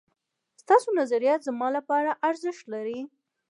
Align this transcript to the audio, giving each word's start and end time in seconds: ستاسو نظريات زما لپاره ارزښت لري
ستاسو 0.61 0.87
نظريات 0.99 1.39
زما 1.47 1.67
لپاره 1.77 2.11
ارزښت 2.29 2.63
لري 2.73 2.99